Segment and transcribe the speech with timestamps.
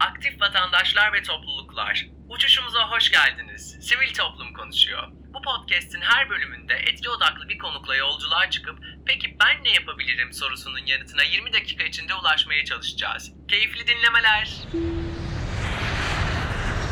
[0.00, 3.76] Aktif vatandaşlar ve topluluklar, uçuşumuza hoş geldiniz.
[3.80, 5.08] Sivil toplum konuşuyor.
[5.34, 10.86] Bu podcast'in her bölümünde etki odaklı bir konukla yolculuğa çıkıp peki ben ne yapabilirim sorusunun
[10.86, 13.32] yanıtına 20 dakika içinde ulaşmaya çalışacağız.
[13.48, 14.58] Keyifli dinlemeler.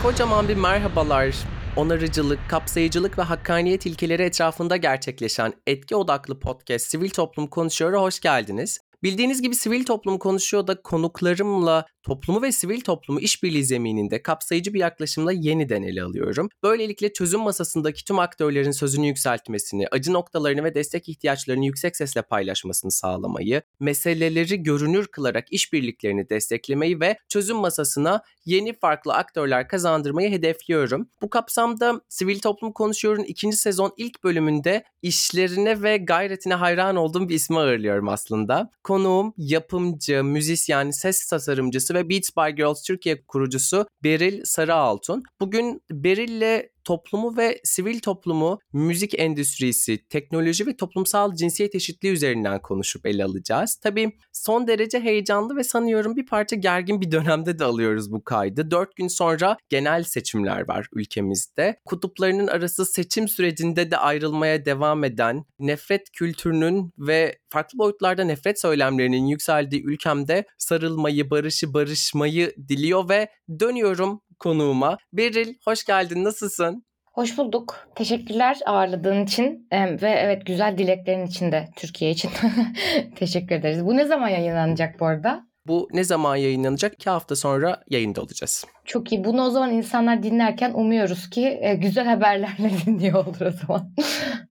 [0.02, 1.34] Kocaman bir merhabalar.
[1.76, 8.80] Onarıcılık, kapsayıcılık ve hakkaniyet ilkeleri etrafında gerçekleşen etki odaklı podcast Sivil Toplum Konuşuyor'a hoş geldiniz.
[9.02, 14.80] Bildiğiniz gibi Sivil Toplum Konuşuyor da konuklarımla toplumu ve sivil toplumu işbirliği zemininde kapsayıcı bir
[14.80, 16.48] yaklaşımla yeniden ele alıyorum.
[16.62, 22.90] Böylelikle çözüm masasındaki tüm aktörlerin sözünü yükseltmesini, acı noktalarını ve destek ihtiyaçlarını yüksek sesle paylaşmasını
[22.90, 31.08] sağlamayı, meseleleri görünür kılarak işbirliklerini desteklemeyi ve çözüm masasına yeni farklı aktörler kazandırmayı hedefliyorum.
[31.22, 37.34] Bu kapsamda Sivil Toplum Konuşuyor'un ikinci sezon ilk bölümünde işlerine ve gayretine hayran olduğum bir
[37.34, 38.70] ismi ağırlıyorum aslında.
[38.92, 45.22] Konuğum yapımcı, müzisyen, ses tasarımcısı ve Beats by Girls Türkiye kurucusu Beril Sarıaltun.
[45.40, 53.06] Bugün Beril'le toplumu ve sivil toplumu, müzik endüstrisi, teknoloji ve toplumsal cinsiyet eşitliği üzerinden konuşup
[53.06, 53.78] ele alacağız.
[53.82, 58.70] Tabii son derece heyecanlı ve sanıyorum bir parça gergin bir dönemde de alıyoruz bu kaydı.
[58.70, 61.80] Dört gün sonra genel seçimler var ülkemizde.
[61.84, 69.26] Kutuplarının arası seçim sürecinde de ayrılmaya devam eden, nefret kültürünün ve farklı boyutlarda nefret söylemlerinin
[69.26, 73.28] yükseldiği ülkemde sarılmayı, barışı, barışmayı diliyor ve
[73.60, 74.96] dönüyorum konuğuma.
[75.12, 76.84] Beril hoş geldin nasılsın?
[77.12, 77.88] Hoş bulduk.
[77.94, 82.30] Teşekkürler ağırladığın için ve evet güzel dileklerin için de Türkiye için
[83.16, 83.86] teşekkür ederiz.
[83.86, 85.51] Bu ne zaman yayınlanacak bu arada?
[85.66, 86.94] Bu ne zaman yayınlanacak?
[86.94, 88.64] İki hafta sonra yayında olacağız.
[88.84, 89.24] Çok iyi.
[89.24, 93.92] Bunu o zaman insanlar dinlerken umuyoruz ki e, güzel haberlerle dinliyor olur o zaman.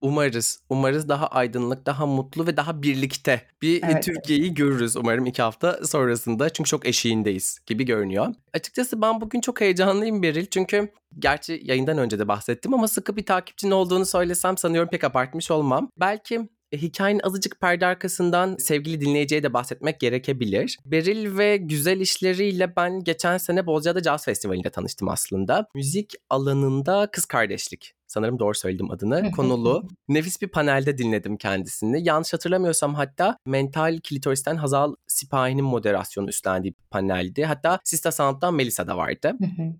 [0.00, 0.60] umarız.
[0.68, 4.02] Umarız daha aydınlık, daha mutlu ve daha birlikte bir evet.
[4.02, 6.50] Türkiye'yi görürüz umarım iki hafta sonrasında.
[6.50, 8.34] Çünkü çok eşiğindeyiz gibi görünüyor.
[8.54, 10.46] Açıkçası ben bugün çok heyecanlıyım Beril.
[10.46, 15.50] Çünkü gerçi yayından önce de bahsettim ama sıkı bir takipçin olduğunu söylesem sanıyorum pek abartmış
[15.50, 15.90] olmam.
[16.00, 20.78] Belki hikayenin azıcık perde arkasından sevgili dinleyiciye de bahsetmek gerekebilir.
[20.84, 25.66] Beril ve güzel işleriyle ben geçen sene Bozcaada Jazz Festivali'nde tanıştım aslında.
[25.74, 32.08] Müzik alanında kız kardeşlik sanırım doğru söyledim adını konulu nefis bir panelde dinledim kendisini.
[32.08, 37.44] Yanlış hatırlamıyorsam hatta mental klitoristen Hazal Sipahi'nin moderasyonu üstlendiği bir paneldi.
[37.44, 39.32] Hatta Sista Sanat'tan Melisa da vardı.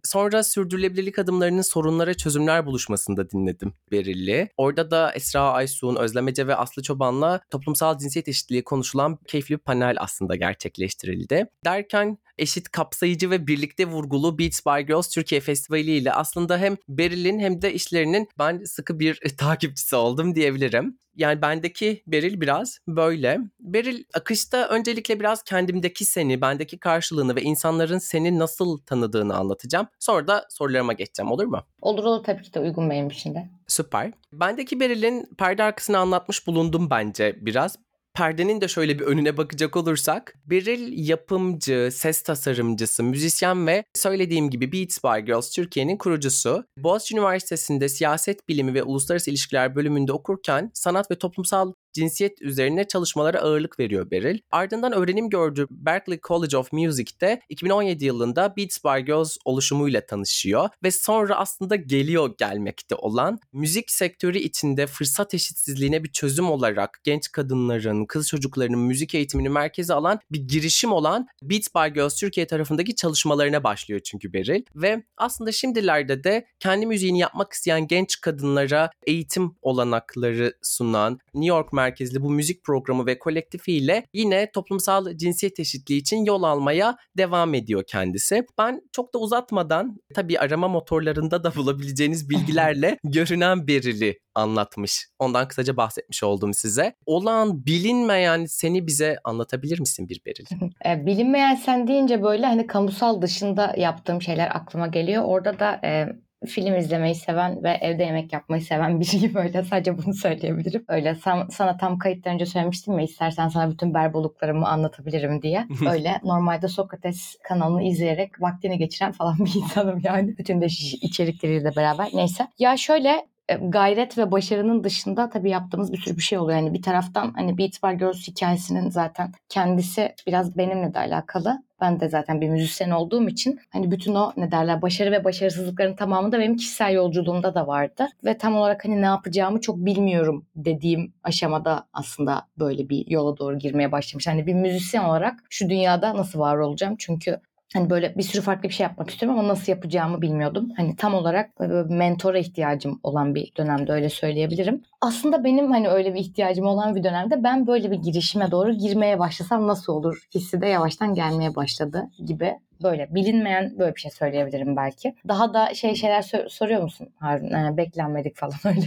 [0.04, 4.48] Sonra sürdürülebilirlik adımlarının sorunlara çözümler buluşmasında dinledim Berilli.
[4.56, 9.96] Orada da Esra Aysun, Özlemece ve Aslı Çoban'la toplumsal cinsiyet eşitliği konuşulan keyifli bir panel
[9.98, 11.46] aslında gerçekleştirildi.
[11.64, 17.38] Derken eşit kapsayıcı ve birlikte vurgulu Beats by Girls Türkiye Festivali ile aslında hem Beril'in
[17.38, 20.98] hem de işlerinin ben sıkı bir takipçisi oldum diyebilirim.
[21.16, 23.38] Yani bendeki Beril biraz böyle.
[23.60, 29.86] Beril akışta öncelikle biraz kendimdeki seni, bendeki karşılığını ve insanların seni nasıl tanıdığını anlatacağım.
[29.98, 31.62] Sonra da sorularıma geçeceğim olur mu?
[31.80, 33.50] Olur olur tabii ki de uygun benim için de.
[33.66, 34.12] Süper.
[34.32, 37.76] Bendeki Beril'in perde arkasını anlatmış bulundum bence biraz
[38.14, 44.72] perdenin de şöyle bir önüne bakacak olursak Beril yapımcı, ses tasarımcısı, müzisyen ve söylediğim gibi
[44.72, 46.64] Beats by Girls Türkiye'nin kurucusu.
[46.78, 53.40] Boğaziçi Üniversitesi'nde siyaset bilimi ve uluslararası ilişkiler bölümünde okurken sanat ve toplumsal cinsiyet üzerine çalışmalara
[53.40, 54.38] ağırlık veriyor Beril.
[54.50, 60.90] Ardından öğrenim gördüğü Berklee College of Music'te 2017 yılında Beats by Girls oluşumuyla tanışıyor ve
[60.90, 68.06] sonra aslında geliyor gelmekte olan müzik sektörü içinde fırsat eşitsizliğine bir çözüm olarak genç kadınların,
[68.06, 73.64] kız çocuklarının müzik eğitimini merkeze alan bir girişim olan Beats by Girls Türkiye tarafındaki çalışmalarına
[73.64, 80.54] başlıyor çünkü Beril ve aslında şimdilerde de kendi müziğini yapmak isteyen genç kadınlara eğitim olanakları
[80.62, 86.42] sunan New York merkezli bu müzik programı ve kolektifiyle yine toplumsal cinsiyet eşitliği için yol
[86.42, 88.46] almaya devam ediyor kendisi.
[88.58, 95.08] Ben çok da uzatmadan tabii arama motorlarında da bulabileceğiniz bilgilerle görünen berili anlatmış.
[95.18, 96.94] Ondan kısaca bahsetmiş oldum size.
[97.06, 100.44] Olan bilinmeyen seni bize anlatabilir misin bir Beril?
[100.86, 105.22] E, bilinmeyen sen deyince böyle hani kamusal dışında yaptığım şeyler aklıma geliyor.
[105.26, 106.08] Orada da e,
[106.46, 110.84] film izlemeyi seven ve evde yemek yapmayı seven biriyim öyle sadece bunu söyleyebilirim.
[110.88, 115.66] Öyle sana, sana tam kayıttan önce söylemiştim ya istersen sana bütün berboluklarımı anlatabilirim diye.
[115.90, 120.38] Öyle normalde Sokrates kanalını izleyerek vaktini geçiren falan bir insanım yani.
[120.38, 120.66] Bütün de
[121.02, 122.08] içerikleriyle beraber.
[122.14, 122.46] Neyse.
[122.58, 126.58] Ya şöyle gayret ve başarının dışında tabii yaptığımız bir sürü bir şey oluyor.
[126.58, 131.62] Yani bir taraftan hani Beats by Girls hikayesinin zaten kendisi biraz benimle de alakalı.
[131.80, 135.96] Ben de zaten bir müzisyen olduğum için hani bütün o ne derler başarı ve başarısızlıkların
[135.96, 138.08] tamamı da benim kişisel yolculuğumda da vardı.
[138.24, 143.58] Ve tam olarak hani ne yapacağımı çok bilmiyorum dediğim aşamada aslında böyle bir yola doğru
[143.58, 144.26] girmeye başlamış.
[144.26, 146.96] Hani bir müzisyen olarak şu dünyada nasıl var olacağım?
[146.98, 147.40] Çünkü
[147.74, 150.68] Hani böyle bir sürü farklı bir şey yapmak istiyorum ama nasıl yapacağımı bilmiyordum.
[150.76, 154.82] Hani tam olarak bir mentora ihtiyacım olan bir dönemde öyle söyleyebilirim.
[155.00, 159.18] Aslında benim hani öyle bir ihtiyacım olan bir dönemde ben böyle bir girişime doğru girmeye
[159.18, 164.76] başlasam nasıl olur hissi de yavaştan gelmeye başladı gibi böyle bilinmeyen böyle bir şey söyleyebilirim
[164.76, 165.14] belki.
[165.28, 167.46] Daha da şey şeyler sor- soruyor musun Harun?
[167.50, 168.86] Yani beklenmedik falan öyle.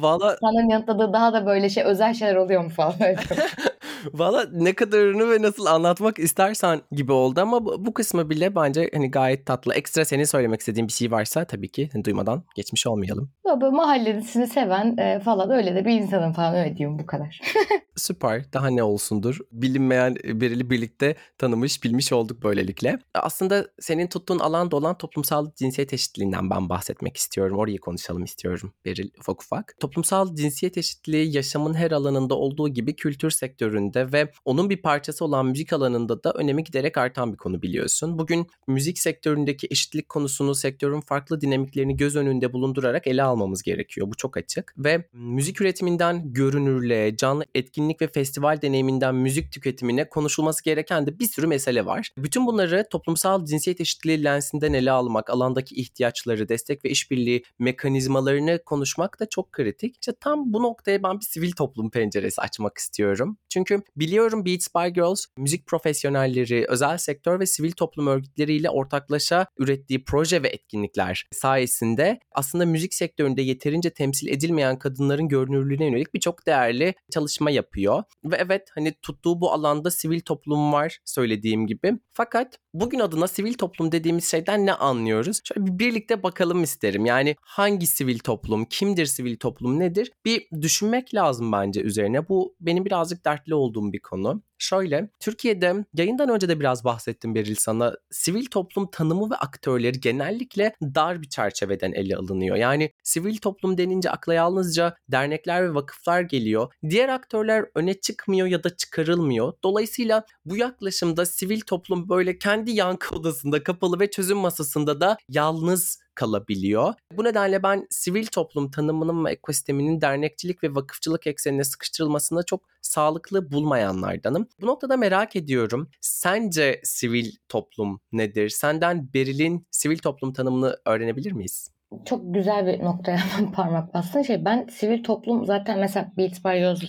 [0.00, 3.20] Valla Sanırım yanıtladığı daha da böyle şey özel şeyler oluyor mu falan öyle.
[4.14, 8.90] Valla ne kadarını ve nasıl anlatmak istersen gibi oldu ama bu, bu kısmı bile bence
[8.94, 9.74] hani gayet tatlı.
[9.74, 13.30] Ekstra senin söylemek istediğin bir şey varsa tabii ki hani duymadan geçmiş olmayalım.
[13.60, 17.40] Böyle mahallesini seven e, falan öyle de bir insanım falan öyle diyeyim bu kadar.
[18.00, 18.52] Süper.
[18.52, 19.38] Daha ne olsundur.
[19.52, 22.98] Bilinmeyen biriyle birlikte tanımış, bilmiş olduk böylelikle.
[23.14, 27.58] Aslında senin tuttuğun alan da olan toplumsal cinsiyet eşitliğinden ben bahsetmek istiyorum.
[27.58, 29.76] Orayı konuşalım istiyorum Beril ufak ufak.
[29.80, 35.46] Toplumsal cinsiyet eşitliği yaşamın her alanında olduğu gibi kültür sektöründe ve onun bir parçası olan
[35.46, 38.18] müzik alanında da önemi giderek artan bir konu biliyorsun.
[38.18, 44.06] Bugün müzik sektöründeki eşitlik konusunu sektörün farklı dinamiklerini göz önünde bulundurarak ele almamız gerekiyor.
[44.10, 44.74] Bu çok açık.
[44.78, 51.24] Ve müzik üretiminden görünürlüğe, canlı etkinlik ve festival deneyiminden müzik tüketimine konuşulması gereken de bir
[51.24, 52.10] sürü mesele var.
[52.16, 59.20] Bütün bunları toplumsal cinsiyet eşitliği lensinden ele almak, alandaki ihtiyaçları, destek ve işbirliği mekanizmalarını konuşmak
[59.20, 59.96] da çok kritik.
[60.00, 63.36] İşte tam bu noktaya ben bir sivil toplum penceresi açmak istiyorum.
[63.48, 70.04] Çünkü biliyorum Beats by Girls müzik profesyonelleri, özel sektör ve sivil toplum örgütleriyle ortaklaşa ürettiği
[70.04, 76.94] proje ve etkinlikler sayesinde aslında müzik sektöründe yeterince temsil edilmeyen kadınların görünürlüğüne yönelik birçok değerli
[77.12, 77.79] çalışma yapıyor.
[78.24, 81.98] Ve evet hani tuttuğu bu alanda sivil toplum var söylediğim gibi.
[82.12, 85.40] Fakat bugün adına sivil toplum dediğimiz şeyden ne anlıyoruz?
[85.44, 87.06] Şöyle bir birlikte bakalım isterim.
[87.06, 90.12] Yani hangi sivil toplum, kimdir sivil toplum nedir?
[90.24, 92.28] Bir düşünmek lazım bence üzerine.
[92.28, 94.42] Bu benim birazcık dertli olduğum bir konu.
[94.60, 97.94] Şöyle, Türkiye'de yayından önce de biraz bahsettim Beril sana.
[98.10, 102.56] Sivil toplum tanımı ve aktörleri genellikle dar bir çerçeveden ele alınıyor.
[102.56, 106.72] Yani sivil toplum denince akla yalnızca dernekler ve vakıflar geliyor.
[106.90, 109.52] Diğer aktörler öne çıkmıyor ya da çıkarılmıyor.
[109.64, 115.98] Dolayısıyla bu yaklaşımda sivil toplum böyle kendi yankı odasında kapalı ve çözüm masasında da yalnız
[116.14, 116.94] kalabiliyor.
[117.16, 123.52] Bu nedenle ben sivil toplum tanımının ve ekosisteminin dernekçilik ve vakıfçılık eksenine sıkıştırılmasına çok sağlıklı
[123.52, 124.48] bulmayanlardanım.
[124.60, 125.90] Bu noktada merak ediyorum.
[126.00, 128.48] Sence sivil toplum nedir?
[128.48, 131.70] Senden Beril'in sivil toplum tanımını öğrenebilir miyiz?
[132.04, 133.18] Çok güzel bir noktaya
[133.54, 134.22] parmak bastın.
[134.22, 136.38] Şey ben sivil toplum zaten mesela Beats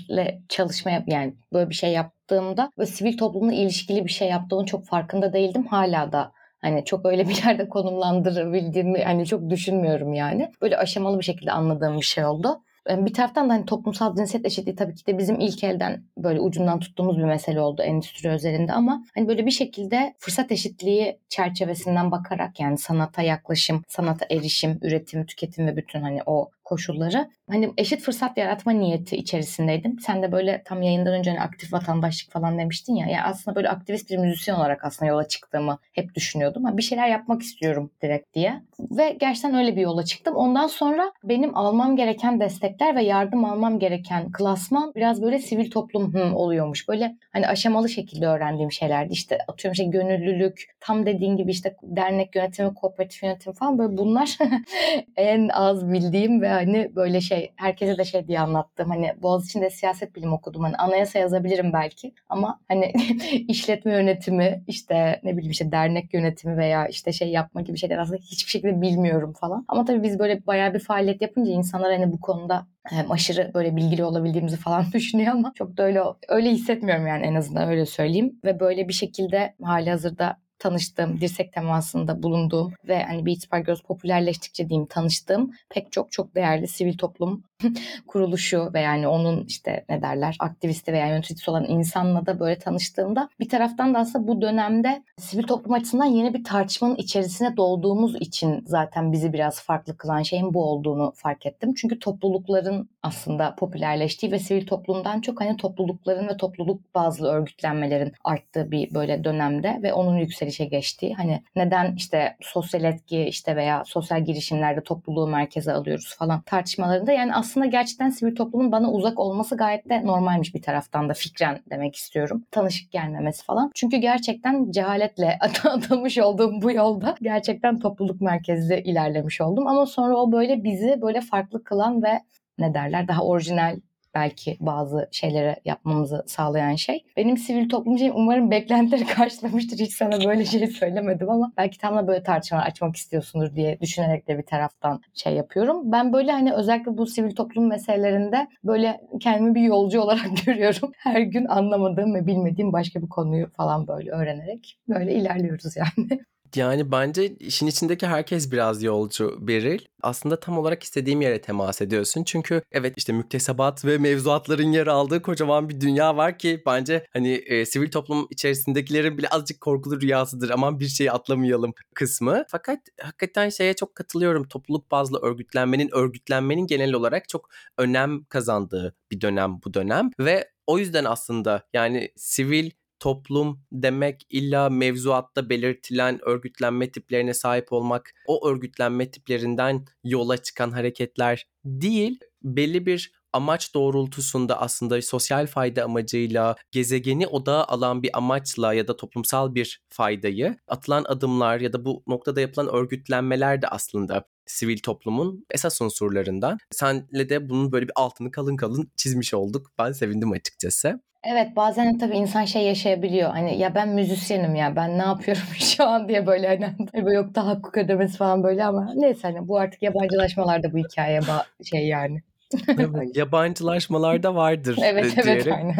[0.09, 4.85] ile çalışma yani böyle bir şey yaptığımda ve sivil toplumla ilişkili bir şey yaptığımın çok
[4.85, 5.67] farkında değildim.
[5.67, 6.31] Hala da
[6.61, 10.51] Hani çok öyle bir yerde konumlandırabildiğimi hani çok düşünmüyorum yani.
[10.61, 12.61] Böyle aşamalı bir şekilde anladığım bir şey oldu.
[12.89, 16.79] Bir taraftan da hani toplumsal cinsiyet eşitliği tabii ki de bizim ilk elden böyle ucundan
[16.79, 22.59] tuttuğumuz bir mesele oldu endüstri özelinde ama hani böyle bir şekilde fırsat eşitliği çerçevesinden bakarak
[22.59, 28.37] yani sanata yaklaşım, sanata erişim, üretim, tüketim ve bütün hani o koşulları hani eşit fırsat
[28.37, 29.99] yaratma niyeti içerisindeydim.
[29.99, 33.07] Sen de böyle tam yayından önce hani aktif vatandaşlık falan demiştin ya.
[33.07, 36.63] Yani aslında böyle aktivist bir müzisyen olarak aslında yola çıktığımı hep düşünüyordum.
[36.65, 38.61] Yani bir şeyler yapmak istiyorum direkt diye.
[38.79, 40.35] Ve gerçekten öyle bir yola çıktım.
[40.35, 46.13] Ondan sonra benim almam gereken destekler ve yardım almam gereken klasman biraz böyle sivil toplum
[46.13, 46.87] hı, oluyormuş.
[46.87, 49.13] Böyle hani aşamalı şekilde öğrendiğim şeylerdi.
[49.13, 54.37] İşte atıyorum şey gönüllülük, tam dediğin gibi işte dernek yönetimi, kooperatif yönetimi falan böyle bunlar
[55.17, 58.89] en az bildiğim ve hani böyle şey herkese de şey diye anlattım.
[58.89, 60.63] Hani Boğaziçi'nde siyaset bilimi okudum.
[60.63, 62.93] Hani anayasa yazabilirim belki ama hani
[63.47, 68.17] işletme yönetimi işte ne bileyim işte dernek yönetimi veya işte şey yapma gibi şeyler aslında
[68.17, 69.65] hiçbir şekilde bilmiyorum falan.
[69.67, 72.67] Ama tabii biz böyle bayağı bir faaliyet yapınca insanlar hani bu konuda
[73.09, 77.69] aşırı böyle bilgili olabildiğimizi falan düşünüyor ama çok da öyle öyle hissetmiyorum yani en azından
[77.69, 78.39] öyle söyleyeyim.
[78.45, 83.81] Ve böyle bir şekilde hali hazırda tanıştığım, dirsek temasında bulunduğum ve hani Beats by Girls
[83.81, 87.43] popülerleştikçe diyeyim tanıştığım pek çok çok değerli sivil toplum
[88.07, 93.29] kuruluşu ve yani onun işte ne derler aktivisti veya yöneticisi olan insanla da böyle tanıştığımda
[93.39, 98.63] bir taraftan da aslında bu dönemde sivil toplum açısından yeni bir tartışmanın içerisine dolduğumuz için
[98.67, 101.73] zaten bizi biraz farklı kılan şeyin bu olduğunu fark ettim.
[101.73, 108.71] Çünkü toplulukların aslında popülerleştiği ve sivil toplumdan çok hani toplulukların ve topluluk bazlı örgütlenmelerin arttığı
[108.71, 114.25] bir böyle dönemde ve onun yükselişe geçtiği hani neden işte sosyal etki işte veya sosyal
[114.25, 119.89] girişimlerde topluluğu merkeze alıyoruz falan tartışmalarında yani aslında gerçekten sivil toplumun bana uzak olması gayet
[119.89, 122.43] de normalmiş bir taraftan da fikren demek istiyorum.
[122.51, 123.71] Tanışık gelmemesi falan.
[123.75, 129.67] Çünkü gerçekten cehaletle adamış olduğum bu yolda gerçekten topluluk merkezli ilerlemiş oldum.
[129.67, 132.21] Ama sonra o böyle bizi böyle farklı kılan ve
[132.61, 133.79] ne derler daha orijinal
[134.15, 137.05] belki bazı şeyleri yapmamızı sağlayan şey.
[137.17, 139.79] Benim sivil toplum şeyim umarım beklentileri karşılamıştır.
[139.79, 144.27] Hiç sana böyle şey söylemedim ama belki tam da böyle tartışmalar açmak istiyorsundur diye düşünerek
[144.27, 145.91] de bir taraftan şey yapıyorum.
[145.91, 150.91] Ben böyle hani özellikle bu sivil toplum meselelerinde böyle kendimi bir yolcu olarak görüyorum.
[150.97, 156.21] Her gün anlamadığım ve bilmediğim başka bir konuyu falan böyle öğrenerek böyle ilerliyoruz yani.
[156.55, 159.79] Yani bence işin içindeki herkes biraz yolcu Beril.
[160.01, 162.23] Aslında tam olarak istediğim yere temas ediyorsun.
[162.23, 167.31] Çünkü evet işte müktesebat ve mevzuatların yer aldığı kocaman bir dünya var ki bence hani
[167.31, 170.49] e, sivil toplum içerisindekilerin bile azıcık korkulu rüyasıdır.
[170.49, 172.45] Aman bir şeyi atlamayalım kısmı.
[172.49, 174.47] Fakat hakikaten şeye çok katılıyorum.
[174.47, 180.11] Topluluk bazlı örgütlenmenin, örgütlenmenin genel olarak çok önem kazandığı bir dönem bu dönem.
[180.19, 188.13] Ve o yüzden aslında yani sivil toplum demek illa mevzuatta belirtilen örgütlenme tiplerine sahip olmak,
[188.27, 196.55] o örgütlenme tiplerinden yola çıkan hareketler değil, belli bir amaç doğrultusunda aslında sosyal fayda amacıyla
[196.71, 202.03] gezegeni odağa alan bir amaçla ya da toplumsal bir faydayı atılan adımlar ya da bu
[202.07, 206.57] noktada yapılan örgütlenmeler de aslında sivil toplumun esas unsurlarından.
[206.71, 209.71] Senle de bunun böyle bir altını kalın kalın çizmiş olduk.
[209.79, 211.01] Ben sevindim açıkçası.
[211.23, 213.29] Evet bazen tabii insan şey yaşayabiliyor.
[213.29, 217.49] Hani ya ben müzisyenim ya ben ne yapıyorum şu an diye böyle hani yok da
[217.49, 222.21] hukuk ödemesi falan böyle ama neyse hani bu artık yabancılaşmalarda bu hikaye ba- şey yani.
[222.79, 225.75] Evet, yabancılaşmalarda vardır Evet e, evet diyerek aynen.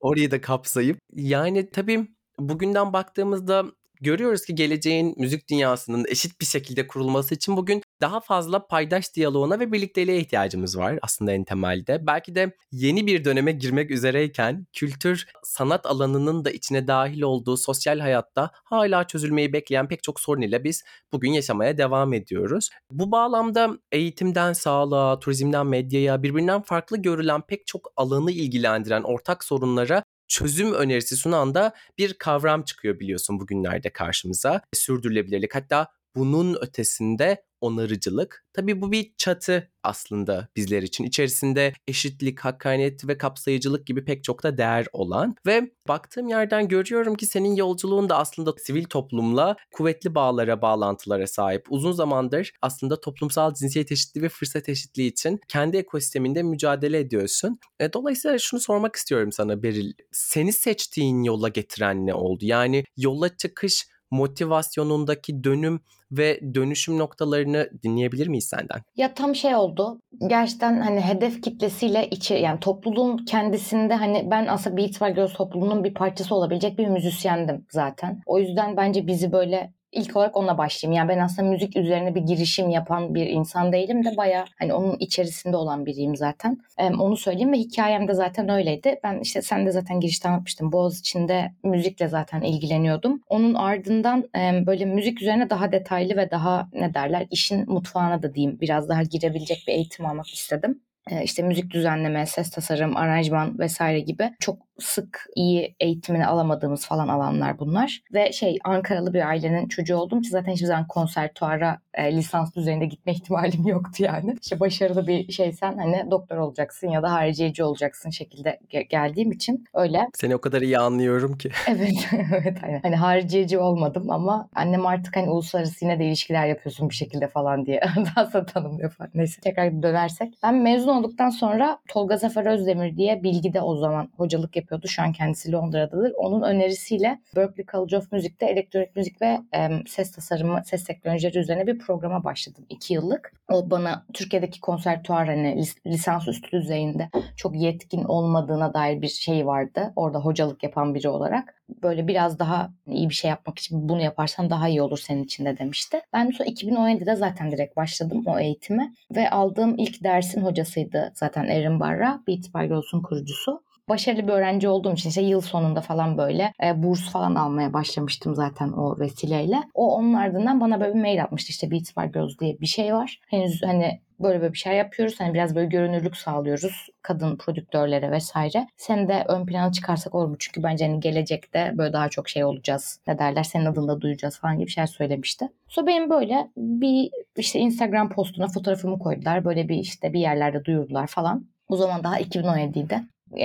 [0.00, 2.06] orayı da kapsayıp yani tabii
[2.38, 3.64] bugünden baktığımızda
[4.04, 9.60] görüyoruz ki geleceğin müzik dünyasının eşit bir şekilde kurulması için bugün daha fazla paydaş diyaloğuna
[9.60, 12.06] ve birlikteliğe ihtiyacımız var aslında en temelde.
[12.06, 17.98] Belki de yeni bir döneme girmek üzereyken kültür sanat alanının da içine dahil olduğu sosyal
[17.98, 22.70] hayatta hala çözülmeyi bekleyen pek çok sorun ile biz bugün yaşamaya devam ediyoruz.
[22.90, 30.04] Bu bağlamda eğitimden sağlığa, turizmden medyaya birbirinden farklı görülen pek çok alanı ilgilendiren ortak sorunlara
[30.34, 34.60] çözüm önerisi sunan da bir kavram çıkıyor biliyorsun bugünlerde karşımıza.
[34.72, 38.44] Sürdürülebilirlik hatta bunun ötesinde onarıcılık.
[38.52, 41.04] Tabii bu bir çatı aslında bizler için.
[41.04, 47.14] İçerisinde eşitlik, hakkaniyet ve kapsayıcılık gibi pek çok da değer olan ve baktığım yerden görüyorum
[47.14, 51.66] ki senin yolculuğun da aslında sivil toplumla kuvvetli bağlara, bağlantılara sahip.
[51.70, 57.58] Uzun zamandır aslında toplumsal cinsiyet eşitliği ve fırsat eşitliği için kendi ekosisteminde mücadele ediyorsun.
[57.80, 59.92] E, dolayısıyla şunu sormak istiyorum sana Beril.
[60.12, 62.44] Seni seçtiğin yola getiren ne oldu?
[62.44, 65.80] Yani yola çıkış motivasyonundaki dönüm
[66.18, 68.82] ve dönüşüm noktalarını dinleyebilir miyiz senden?
[68.96, 70.00] Ya tam şey oldu.
[70.26, 75.84] Gerçekten hani hedef kitlesiyle içi yani topluluğun kendisinde hani ben aslında Beats by Girls topluluğunun
[75.84, 78.20] bir parçası olabilecek bir müzisyendim zaten.
[78.26, 80.96] O yüzden bence bizi böyle ilk olarak onunla başlayayım.
[80.98, 84.96] Yani ben aslında müzik üzerine bir girişim yapan bir insan değilim de baya hani onun
[84.98, 86.58] içerisinde olan biriyim zaten.
[86.78, 89.00] Ee, onu söyleyeyim ve hikayem de zaten öyleydi.
[89.04, 90.72] Ben işte sen de zaten girişte anlatmıştım.
[90.72, 93.20] Boğaz içinde müzikle zaten ilgileniyordum.
[93.28, 98.34] Onun ardından e, böyle müzik üzerine daha detaylı ve daha ne derler işin mutfağına da
[98.34, 100.80] diyeyim biraz daha girebilecek bir eğitim almak istedim
[101.24, 107.58] işte müzik düzenleme, ses tasarım, aranjman vesaire gibi çok sık iyi eğitimini alamadığımız falan alanlar
[107.58, 108.00] bunlar.
[108.14, 112.86] Ve şey Ankaralı bir ailenin çocuğu olduğum için zaten hiçbir zaman konservatuara e, lisans düzeyinde
[112.86, 114.36] gitme ihtimalim yoktu yani.
[114.42, 119.64] İşte başarılı bir şeysen hani doktor olacaksın ya da hariciyeci olacaksın şekilde ge- geldiğim için
[119.74, 120.08] öyle.
[120.14, 121.50] Seni o kadar iyi anlıyorum ki.
[121.68, 122.80] Evet, evet aynen.
[122.82, 127.66] Hani hariciyeci olmadım ama annem artık hani uluslararası yine de ilişkiler yapıyorsun bir şekilde falan
[127.66, 127.80] diye
[128.16, 129.10] daha sonra tanımlıyor falan.
[129.14, 130.34] Neyse tekrar dönersek.
[130.42, 134.88] Ben mezun olduktan sonra Tolga Zafer Özdemir diye Bilgi'de o zaman hocalık yapıyordu.
[134.88, 136.12] Şu an kendisi Londra'dadır.
[136.16, 141.66] Onun önerisiyle Berklee College of Music'te elektronik müzik ve e, ses tasarımı, ses teknolojileri üzerine
[141.66, 142.64] bir programa başladım.
[142.68, 143.32] iki yıllık.
[143.52, 149.46] O bana Türkiye'deki konservatuar hani lis- lisans üstü düzeyinde çok yetkin olmadığına dair bir şey
[149.46, 149.92] vardı.
[149.96, 151.54] Orada hocalık yapan biri olarak.
[151.82, 155.44] Böyle biraz daha iyi bir şey yapmak için bunu yaparsan daha iyi olur senin için
[155.44, 156.00] de demişti.
[156.12, 158.92] Ben sonra 2017'de zaten direkt başladım o eğitime.
[159.14, 162.20] Ve aldığım ilk dersin hocasıydı zaten Erin Barra.
[162.28, 166.82] Beats by Girls'un kurucusu başarılı bir öğrenci olduğum için işte yıl sonunda falan böyle e,
[166.82, 169.62] burs falan almaya başlamıştım zaten o vesileyle.
[169.74, 172.94] O onun ardından bana böyle bir mail atmıştı işte Beats by Girls diye bir şey
[172.94, 173.20] var.
[173.30, 175.20] Henüz hani böyle böyle bir şey yapıyoruz.
[175.20, 178.66] Hani biraz böyle görünürlük sağlıyoruz kadın prodüktörlere vesaire.
[178.76, 180.36] Sen de ön plana çıkarsak olur mu?
[180.38, 183.00] Çünkü bence hani gelecekte böyle daha çok şey olacağız.
[183.06, 183.42] Ne derler?
[183.42, 185.48] Senin adını da duyacağız falan gibi şeyler söylemişti.
[185.68, 189.44] So benim böyle bir işte Instagram postuna fotoğrafımı koydular.
[189.44, 191.46] Böyle bir işte bir yerlerde duyurdular falan.
[191.68, 193.02] O zaman daha 2017'de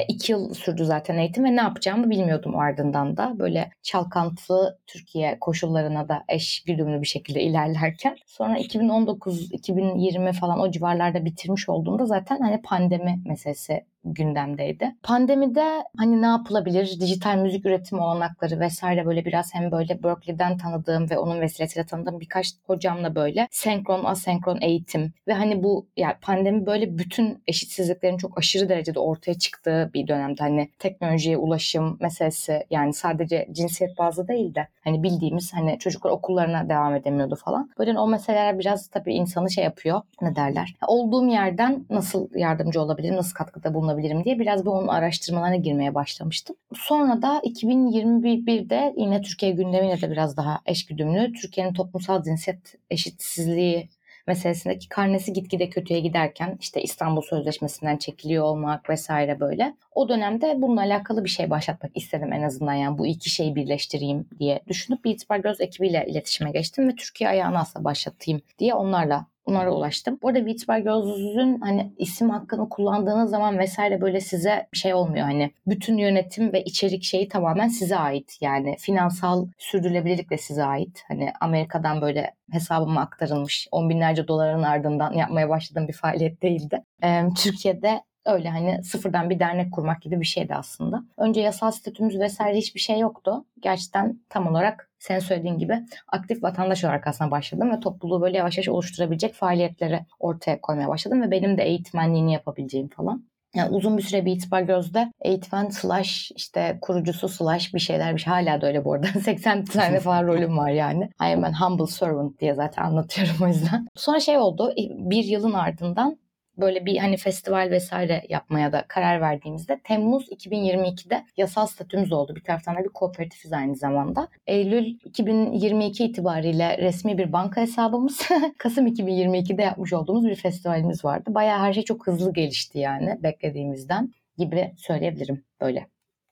[0.08, 3.39] iki yıl sürdü zaten eğitim ve ne yapacağımı bilmiyordum ardından da.
[3.39, 8.17] Böyle çalkantılı Türkiye koşullarına da eş güdümlü bir şekilde ilerlerken.
[8.25, 14.96] Sonra 2019-2020 falan o civarlarda bitirmiş olduğumda zaten hani pandemi meselesi gündemdeydi.
[15.03, 17.00] Pandemide hani ne yapılabilir?
[17.00, 22.20] Dijital müzik üretimi olanakları vesaire böyle biraz hem böyle Berkeley'den tanıdığım ve onun vesilesiyle tanıdığım
[22.20, 28.38] birkaç hocamla böyle senkron asenkron eğitim ve hani bu yani pandemi böyle bütün eşitsizliklerin çok
[28.38, 34.56] aşırı derecede ortaya çıktığı bir dönemde hani teknolojiye ulaşım meselesi yani sadece cinsiyet bazlı değil
[34.56, 37.70] de hani bildiğimiz hani çocuklar okullarına devam edemiyordu falan.
[37.79, 40.75] Böyle o meseleler biraz tabii insanı şey yapıyor ne derler.
[40.88, 46.55] Olduğum yerden nasıl yardımcı olabilirim, nasıl katkıda bulunabilirim diye biraz bu onun araştırmalarına girmeye başlamıştım.
[46.75, 53.89] Sonra da 2021'de yine Türkiye gündemiyle de biraz daha eşgüdümlü Türkiye'nin toplumsal cinsiyet eşitsizliği
[54.29, 59.75] meselesindeki karnesi gitgide kötüye giderken işte İstanbul Sözleşmesi'nden çekiliyor olmak vesaire böyle.
[59.96, 64.27] O dönemde bununla alakalı bir şey başlatmak istedim en azından yani bu iki şeyi birleştireyim
[64.39, 69.25] diye düşünüp Beats by Girls ekibiyle iletişime geçtim ve Türkiye ayağını asla başlatayım diye onlarla
[69.50, 70.20] Onlara ulaştım.
[70.22, 75.25] Bu arada by Girls'ün hani isim hakkını kullandığınız zaman vesaire böyle size şey olmuyor.
[75.25, 78.38] Hani bütün yönetim ve içerik şeyi tamamen size ait.
[78.41, 81.03] Yani finansal sürdürülebilirlik de size ait.
[81.08, 86.84] Hani Amerika'dan böyle hesabıma aktarılmış on binlerce doların ardından yapmaya başladığım bir faaliyet değildi.
[87.03, 91.04] Ee, Türkiye'de öyle hani sıfırdan bir dernek kurmak gibi bir şeydi aslında.
[91.18, 93.46] Önce yasal statümüz vesaire hiçbir şey yoktu.
[93.60, 98.58] Gerçekten tam olarak sen söylediğin gibi aktif vatandaş olarak aslında başladım ve topluluğu böyle yavaş
[98.58, 103.30] yavaş oluşturabilecek faaliyetleri ortaya koymaya başladım ve benim de eğitmenliğini yapabileceğim falan.
[103.56, 108.20] Yani uzun bir süre Beats by Girls'de eğitmen slash işte kurucusu slash bir şeyler bir
[108.20, 108.34] şey.
[108.34, 109.08] Hala da öyle bu arada.
[109.24, 111.04] 80 tane falan rolüm var yani.
[111.04, 113.88] I am an humble servant diye zaten anlatıyorum o yüzden.
[113.96, 114.74] Sonra şey oldu.
[114.90, 116.18] Bir yılın ardından
[116.62, 122.36] böyle bir hani festival vesaire yapmaya da karar verdiğimizde Temmuz 2022'de yasal statümüz oldu.
[122.36, 124.28] Bir taraftan da bir kooperatifiz aynı zamanda.
[124.48, 131.34] Eylül 2022 itibariyle resmi bir banka hesabımız, Kasım 2022'de yapmış olduğumuz bir festivalimiz vardı.
[131.34, 135.88] Bayağı her şey çok hızlı gelişti yani beklediğimizden gibi söyleyebilirim böyle.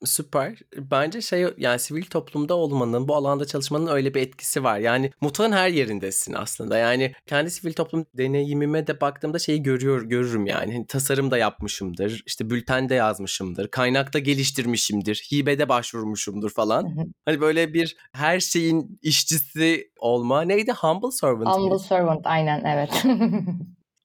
[0.06, 0.60] Süper.
[0.77, 4.80] Bence şey yani sivil toplumda olmanın, bu alanda çalışmanın öyle bir etkisi var.
[4.80, 6.77] Yani mutfağın her yerindesin aslında.
[6.77, 10.74] Yani kendi sivil toplum deneyimime de baktığımda şeyi görüyor görürüm yani.
[10.74, 12.24] Hani tasarım da yapmışımdır.
[12.25, 13.68] işte bültende yazmışımdır.
[13.68, 15.27] Kaynakta geliştirmişimdir.
[15.31, 17.07] Hibede başvurmuşumdur falan.
[17.25, 20.42] Hani böyle bir her şeyin işçisi olma.
[20.42, 20.72] Neydi?
[20.72, 21.55] Humble servant.
[21.55, 21.79] Humble mi?
[21.79, 23.03] servant aynen evet.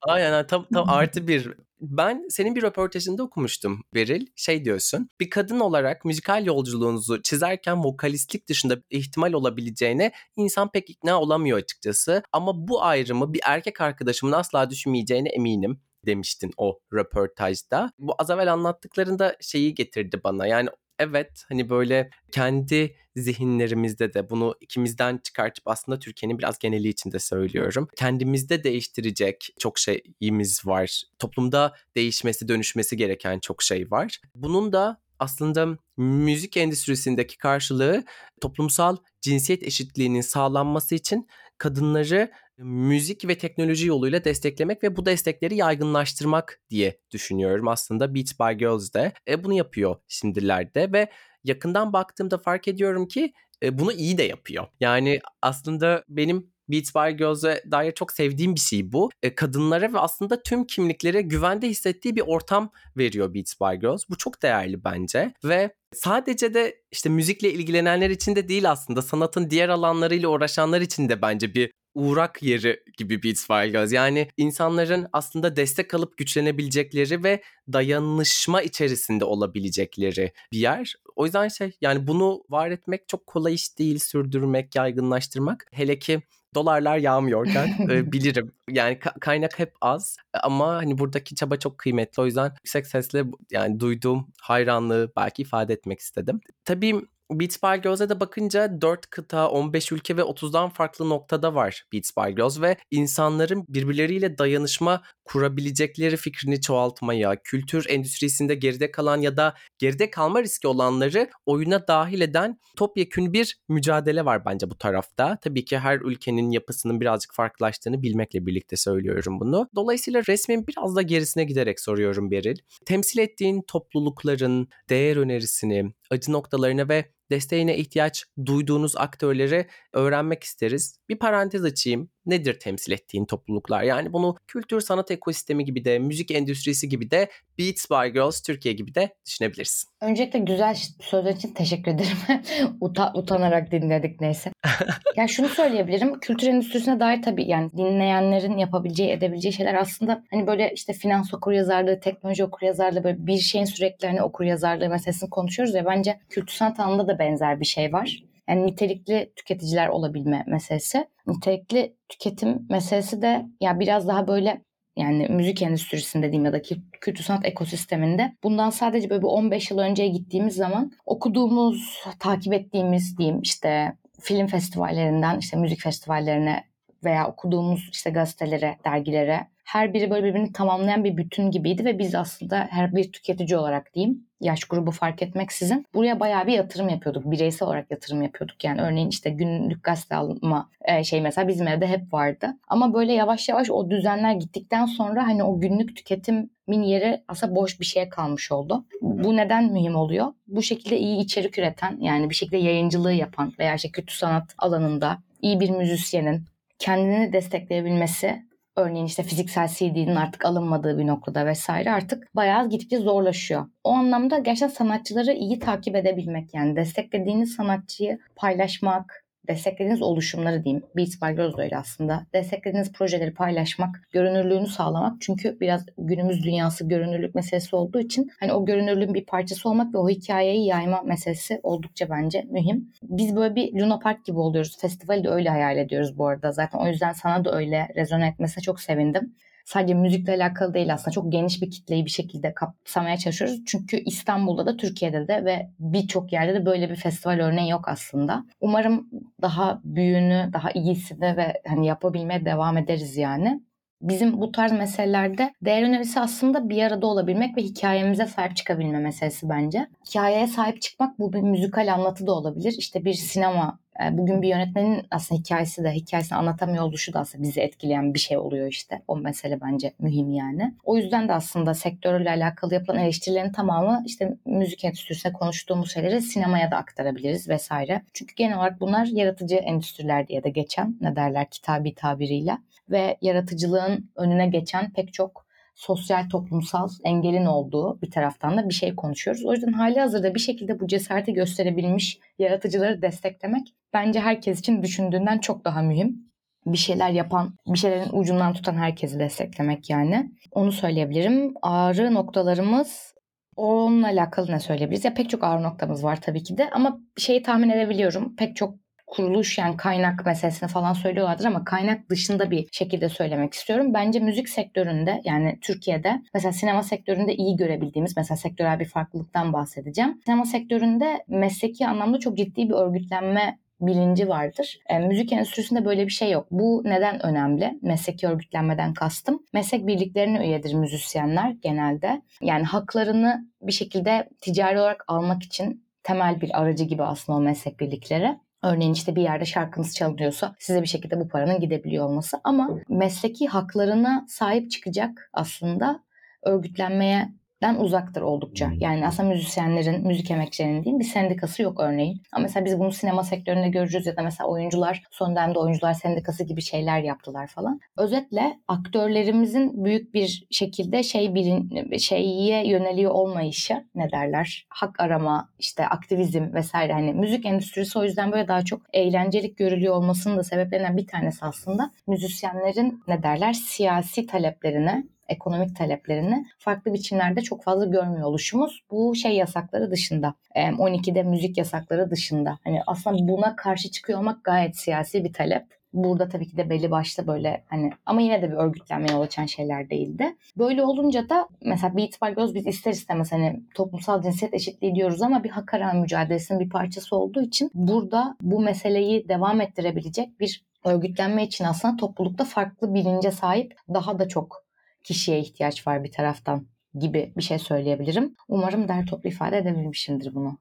[0.02, 4.26] Aynen tam, tam artı bir ben senin bir röportajında okumuştum Beril.
[4.36, 5.08] Şey diyorsun.
[5.20, 12.22] Bir kadın olarak müzikal yolculuğunuzu çizerken vokalistlik dışında ihtimal olabileceğine insan pek ikna olamıyor açıkçası.
[12.32, 17.92] Ama bu ayrımı bir erkek arkadaşımın asla düşünmeyeceğine eminim demiştin o röportajda.
[17.98, 20.46] Bu az evvel anlattıklarında şeyi getirdi bana.
[20.46, 20.68] Yani
[21.02, 27.88] evet hani böyle kendi zihinlerimizde de bunu ikimizden çıkartıp aslında Türkiye'nin biraz geneli içinde söylüyorum.
[27.96, 31.02] Kendimizde değiştirecek çok şeyimiz var.
[31.18, 34.18] Toplumda değişmesi, dönüşmesi gereken çok şey var.
[34.34, 38.04] Bunun da aslında müzik endüstrisindeki karşılığı
[38.40, 41.28] toplumsal cinsiyet eşitliğinin sağlanması için
[41.62, 47.68] kadınları müzik ve teknoloji yoluyla desteklemek ve bu destekleri yaygınlaştırmak diye düşünüyorum.
[47.68, 51.10] Aslında Beats by Girls de e, bunu yapıyor şimdilerde ve
[51.44, 54.66] yakından baktığımda fark ediyorum ki e, bunu iyi de yapıyor.
[54.80, 59.10] Yani aslında benim Beats by Girls'e dair çok sevdiğim bir şey bu.
[59.22, 64.02] E, kadınlara ve aslında tüm kimliklere güvende hissettiği bir ortam veriyor Beats by Girls.
[64.10, 69.50] Bu çok değerli bence ve sadece de işte müzikle ilgilenenler için de değil aslında sanatın
[69.50, 73.92] diğer alanlarıyla uğraşanlar için de bence bir uğrak yeri gibi Beats by Girls.
[73.92, 80.94] Yani insanların aslında destek alıp güçlenebilecekleri ve dayanışma içerisinde olabilecekleri bir yer.
[81.16, 85.66] O yüzden şey yani bunu var etmek çok kolay iş değil sürdürmek, yaygınlaştırmak.
[85.70, 86.22] Hele ki
[86.54, 88.52] dolarlar yağmıyorken e, bilirim.
[88.70, 92.22] Yani ka- kaynak hep az ama hani buradaki çaba çok kıymetli.
[92.22, 96.40] O yüzden yüksek sesle yani duyduğum hayranlığı belki ifade etmek istedim.
[96.64, 97.00] Tabii
[97.40, 102.10] Beats by Girls'e de bakınca 4 kıta, 15 ülke ve 30'dan farklı noktada var Beats
[102.16, 109.54] by Girls ve insanların birbirleriyle dayanışma kurabilecekleri fikrini çoğaltmaya, kültür endüstrisinde geride kalan ya da
[109.78, 115.38] geride kalma riski olanları oyuna dahil eden topyekün bir mücadele var bence bu tarafta.
[115.42, 119.68] Tabii ki her ülkenin yapısının birazcık farklılaştığını bilmekle birlikte söylüyorum bunu.
[119.74, 122.56] Dolayısıyla resmin biraz da gerisine giderek soruyorum Beril.
[122.86, 130.98] Temsil ettiğin toplulukların değer önerisini, acı noktalarına ve desteğine ihtiyaç duyduğunuz aktörleri öğrenmek isteriz.
[131.08, 132.10] Bir parantez açayım.
[132.26, 133.82] Nedir temsil ettiğin topluluklar?
[133.82, 138.74] Yani bunu kültür sanat ekosistemi gibi de, müzik endüstrisi gibi de, Beats by Girls Türkiye
[138.74, 139.90] gibi de düşünebilirsin.
[140.00, 142.16] Öncelikle güzel sözler için teşekkür ederim.
[142.80, 144.50] Uta, utanarak dinledik neyse.
[145.16, 146.20] ya şunu söyleyebilirim.
[146.20, 152.00] Kültür endüstrisine dair tabii yani dinleyenlerin yapabileceği, edebileceği şeyler aslında hani böyle işte finans okuryazarlığı,
[152.00, 157.08] teknoloji okuryazarlığı böyle bir şeyin sürekli hani okuryazarlığı meselesini konuşuyoruz ya bence kültür sanat alanında
[157.08, 158.22] da benzer bir şey var.
[158.48, 161.08] Yani nitelikli tüketiciler olabilme meselesi.
[161.26, 164.62] Nitelikli tüketim meselesi de ya biraz daha böyle
[164.96, 166.62] yani müzik endüstrisinde diyeyim ya da
[167.00, 173.18] kültür sanat ekosisteminde bundan sadece böyle bir 15 yıl önceye gittiğimiz zaman okuduğumuz, takip ettiğimiz
[173.18, 176.64] diyeyim işte film festivallerinden işte müzik festivallerine
[177.04, 182.14] veya okuduğumuz işte gazetelere, dergilere her biri böyle birbirini tamamlayan bir bütün gibiydi ve biz
[182.14, 187.30] aslında her bir tüketici olarak diyeyim yaş grubu fark etmeksizin buraya bayağı bir yatırım yapıyorduk.
[187.30, 188.64] Bireysel olarak yatırım yapıyorduk.
[188.64, 192.46] Yani örneğin işte günlük gazete alma e, şey mesela bizim evde hep vardı.
[192.68, 197.80] Ama böyle yavaş yavaş o düzenler gittikten sonra hani o günlük tüketimin yeri aslında boş
[197.80, 198.84] bir şeye kalmış oldu.
[199.00, 200.26] Bu neden mühim oluyor?
[200.46, 205.18] Bu şekilde iyi içerik üreten yani bir şekilde yayıncılığı yapan veya işte kötü sanat alanında
[205.42, 206.44] iyi bir müzisyenin
[206.78, 213.66] kendini destekleyebilmesi örneğin işte fiziksel CD'nin artık alınmadığı bir noktada vesaire artık bayağı gittikçe zorlaşıyor.
[213.84, 220.82] O anlamda gerçekten sanatçıları iyi takip edebilmek yani desteklediğiniz sanatçıyı paylaşmak, desteklediğiniz oluşumları diyeyim.
[220.96, 222.26] By Girls öyle aslında.
[222.34, 225.16] Desteklediğiniz projeleri paylaşmak, görünürlüğünü sağlamak.
[225.20, 229.98] Çünkü biraz günümüz dünyası görünürlük meselesi olduğu için hani o görünürlüğün bir parçası olmak ve
[229.98, 232.92] o hikayeyi yayma meselesi oldukça bence mühim.
[233.02, 234.78] Biz böyle bir Luna Park gibi oluyoruz.
[234.80, 236.52] Festivali de öyle hayal ediyoruz bu arada.
[236.52, 241.10] Zaten o yüzden sana da öyle rezone etmesine çok sevindim sadece müzikle alakalı değil aslında
[241.10, 243.60] çok geniş bir kitleyi bir şekilde kapsamaya çalışıyoruz.
[243.66, 248.44] Çünkü İstanbul'da da Türkiye'de de ve birçok yerde de böyle bir festival örneği yok aslında.
[248.60, 249.08] Umarım
[249.42, 253.60] daha büyüğünü, daha iyisini ve hani yapabilmeye devam ederiz yani
[254.02, 259.48] bizim bu tarz meselelerde değer önerisi aslında bir arada olabilmek ve hikayemize sahip çıkabilme meselesi
[259.48, 259.86] bence.
[260.08, 262.74] Hikayeye sahip çıkmak bu bir müzikal anlatı da olabilir.
[262.78, 263.78] İşte bir sinema
[264.10, 268.38] bugün bir yönetmenin aslında hikayesi de hikayesini anlatamıyor oluşu da aslında bizi etkileyen bir şey
[268.38, 269.02] oluyor işte.
[269.08, 270.74] O mesele bence mühim yani.
[270.84, 276.70] O yüzden de aslında sektörle alakalı yapılan eleştirilerin tamamı işte müzik endüstrisine konuştuğumuz şeyleri sinemaya
[276.70, 278.02] da aktarabiliriz vesaire.
[278.12, 282.58] Çünkü genel olarak bunlar yaratıcı endüstriler diye de geçen ne derler kitabi tabiriyle
[282.90, 285.41] ve yaratıcılığın önüne geçen pek çok
[285.74, 289.44] sosyal toplumsal engelin olduğu bir taraftan da bir şey konuşuyoruz.
[289.44, 295.38] O yüzden hali hazırda bir şekilde bu cesareti gösterebilmiş yaratıcıları desteklemek bence herkes için düşündüğünden
[295.38, 296.32] çok daha mühim.
[296.66, 300.32] Bir şeyler yapan, bir şeylerin ucundan tutan herkesi desteklemek yani.
[300.50, 301.54] Onu söyleyebilirim.
[301.62, 303.12] Ağrı noktalarımız
[303.56, 305.04] Onunla alakalı ne söyleyebiliriz?
[305.04, 308.36] Ya pek çok ağrı noktamız var tabii ki de ama şeyi tahmin edebiliyorum.
[308.36, 308.74] Pek çok
[309.12, 313.94] kuruluş yani kaynak meselesini falan söylüyorlardır ama kaynak dışında bir şekilde söylemek istiyorum.
[313.94, 320.20] Bence müzik sektöründe yani Türkiye'de mesela sinema sektöründe iyi görebildiğimiz mesela sektörel bir farklılıktan bahsedeceğim.
[320.24, 324.78] Sinema sektöründe mesleki anlamda çok ciddi bir örgütlenme bilinci vardır.
[324.88, 326.46] E, müzik endüstrisinde böyle bir şey yok.
[326.50, 327.78] Bu neden önemli?
[327.82, 329.42] Mesleki örgütlenmeden kastım.
[329.52, 332.22] Meslek birliklerine üyedir müzisyenler genelde.
[332.40, 337.80] Yani haklarını bir şekilde ticari olarak almak için temel bir aracı gibi aslında o meslek
[337.80, 338.36] birlikleri.
[338.62, 342.40] Örneğin işte bir yerde şarkınız çalınıyorsa size bir şekilde bu paranın gidebiliyor olması.
[342.44, 346.02] Ama mesleki haklarına sahip çıkacak aslında
[346.42, 348.70] örgütlenmeye den uzaktır oldukça.
[348.70, 348.80] Hmm.
[348.80, 352.22] Yani aslında müzisyenlerin, müzik emekçilerinin değil bir sendikası yok örneğin.
[352.32, 356.44] Ama mesela biz bunu sinema sektöründe görürüz ya da mesela oyuncular son dönemde oyuncular sendikası
[356.44, 357.80] gibi şeyler yaptılar falan.
[357.98, 364.66] Özetle aktörlerimizin büyük bir şekilde şey bilin, şeye yöneliyor olmayışı ne derler?
[364.68, 369.94] Hak arama, işte aktivizm vesaire hani müzik endüstrisi o yüzden böyle daha çok eğlencelik görülüyor
[369.94, 377.40] olmasının da sebeplerinden bir tanesi aslında müzisyenlerin ne derler siyasi taleplerine ekonomik taleplerini farklı biçimlerde
[377.40, 378.82] çok fazla görmüyor oluşumuz.
[378.90, 380.34] Bu şey yasakları dışında.
[380.54, 382.58] 12'de müzik yasakları dışında.
[382.64, 385.66] Hani aslında buna karşı çıkıyor olmak gayet siyasi bir talep.
[385.92, 389.46] Burada tabii ki de belli başta böyle hani ama yine de bir örgütlenmeye yol açan
[389.46, 390.36] şeyler değildi.
[390.58, 395.22] Böyle olunca da mesela Beats by Girls biz ister istemez hani toplumsal cinsiyet eşitliği diyoruz
[395.22, 400.64] ama bir hak arama mücadelesinin bir parçası olduğu için burada bu meseleyi devam ettirebilecek bir
[400.84, 404.61] örgütlenme için aslında toplulukta farklı bilince sahip daha da çok
[405.04, 408.36] kişiye ihtiyaç var bir taraftan gibi bir şey söyleyebilirim.
[408.48, 410.58] Umarım der toplu ifade edebilmişimdir bunu.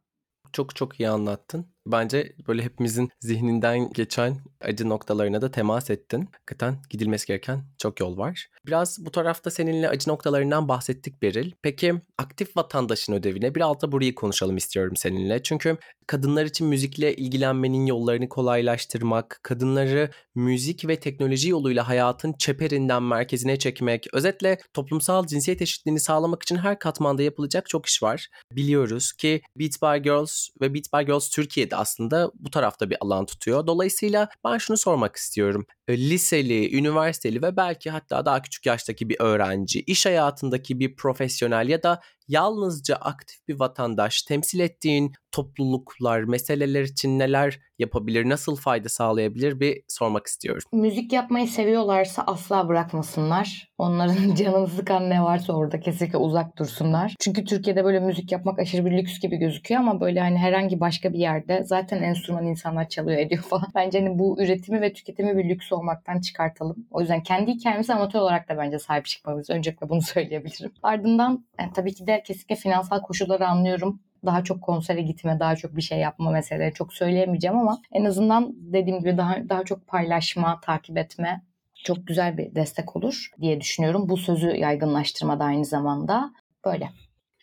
[0.53, 1.73] Çok çok iyi anlattın.
[1.87, 6.29] Bence böyle hepimizin zihninden geçen acı noktalarına da temas ettin.
[6.31, 8.47] Hakikaten gidilmesi gereken çok yol var.
[8.65, 11.51] Biraz bu tarafta seninle acı noktalarından bahsettik Beril.
[11.61, 15.43] Peki aktif vatandaşın ödevine biraz da burayı konuşalım istiyorum seninle.
[15.43, 23.59] Çünkü kadınlar için müzikle ilgilenmenin yollarını kolaylaştırmak, kadınları müzik ve teknoloji yoluyla hayatın çeperinden merkezine
[23.59, 28.27] çekmek, özetle toplumsal cinsiyet eşitliğini sağlamak için her katmanda yapılacak çok iş var.
[28.51, 33.25] Biliyoruz ki Beat by Girls ve Beat by Girls Türkiye'de aslında bu tarafta bir alan
[33.25, 33.67] tutuyor.
[33.67, 35.65] Dolayısıyla ben şunu sormak istiyorum.
[35.89, 41.83] Liseli, üniversiteli ve belki hatta daha küçük yaştaki bir öğrenci, iş hayatındaki bir profesyonel ya
[41.83, 42.01] da
[42.31, 49.83] yalnızca aktif bir vatandaş temsil ettiğin topluluklar, meseleler için neler yapabilir, nasıl fayda sağlayabilir bir
[49.87, 50.61] sormak istiyorum.
[50.71, 53.71] Müzik yapmayı seviyorlarsa asla bırakmasınlar.
[53.77, 57.15] Onların canını sıkan ne varsa orada kesinlikle uzak dursunlar.
[57.19, 61.13] Çünkü Türkiye'de böyle müzik yapmak aşırı bir lüks gibi gözüküyor ama böyle hani herhangi başka
[61.13, 63.67] bir yerde zaten enstrüman insanlar çalıyor ediyor falan.
[63.75, 66.87] Bence hani bu üretimi ve tüketimi bir lüks olmaktan çıkartalım.
[66.91, 69.49] O yüzden kendi hikayemize amatör olarak da bence sahip çıkmalıyız.
[69.49, 70.71] Öncelikle bunu söyleyebilirim.
[70.83, 75.75] Ardından yani tabii ki de kesinlikle finansal koşulları anlıyorum daha çok konsere gitme, daha çok
[75.75, 80.61] bir şey yapma meseleleri çok söyleyemeyeceğim ama en azından dediğim gibi daha daha çok paylaşma,
[80.61, 81.41] takip etme
[81.83, 84.09] çok güzel bir destek olur diye düşünüyorum.
[84.09, 86.33] Bu sözü yaygınlaştırmada aynı zamanda
[86.65, 86.89] böyle.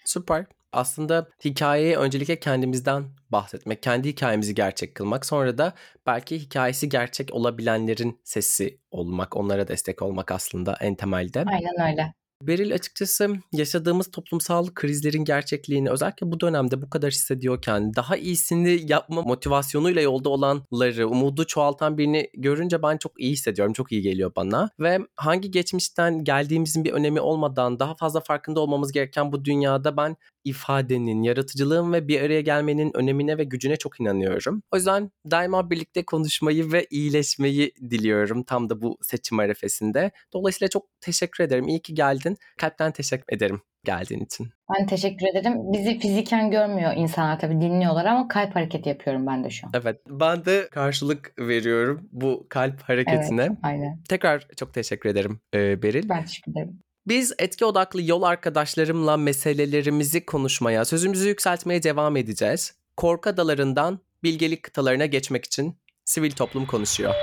[0.04, 0.46] Süper.
[0.72, 5.72] Aslında hikayeyi öncelikle kendimizden bahsetmek, kendi hikayemizi gerçek kılmak, sonra da
[6.06, 11.44] belki hikayesi gerçek olabilenlerin sesi olmak, onlara destek olmak aslında en temelde.
[11.46, 12.17] Aynen öyle.
[12.42, 19.22] Beril açıkçası yaşadığımız toplumsal krizlerin gerçekliğini özellikle bu dönemde bu kadar hissediyorken daha iyisini yapma
[19.22, 23.72] motivasyonuyla yolda olanları, umudu çoğaltan birini görünce ben çok iyi hissediyorum.
[23.72, 24.70] Çok iyi geliyor bana.
[24.80, 30.16] Ve hangi geçmişten geldiğimizin bir önemi olmadan daha fazla farkında olmamız gereken bu dünyada ben
[30.48, 34.62] ifadenin, yaratıcılığın ve bir araya gelmenin önemine ve gücüne çok inanıyorum.
[34.72, 40.10] O yüzden daima birlikte konuşmayı ve iyileşmeyi diliyorum tam da bu seçim arefesinde.
[40.32, 41.68] Dolayısıyla çok teşekkür ederim.
[41.68, 42.36] İyi ki geldin.
[42.58, 44.48] Kalpten teşekkür ederim geldiğin için.
[44.70, 45.72] Ben teşekkür ederim.
[45.72, 49.72] Bizi fiziken görmüyor insanlar tabii dinliyorlar ama kalp hareketi yapıyorum ben de şu an.
[49.74, 53.42] Evet ben de karşılık veriyorum bu kalp hareketine.
[53.42, 54.02] Evet aynen.
[54.08, 56.08] Tekrar çok teşekkür ederim Beril.
[56.08, 56.80] Ben teşekkür ederim.
[57.08, 62.74] Biz etki odaklı yol arkadaşlarımla meselelerimizi konuşmaya, sözümüzü yükseltmeye devam edeceğiz.
[62.96, 67.14] Korku adalarından bilgelik kıtalarına geçmek için sivil toplum konuşuyor.